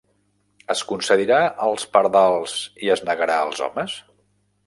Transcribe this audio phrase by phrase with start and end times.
[0.73, 2.55] Es concedirà als pardals
[2.87, 3.97] i es negarà als homes?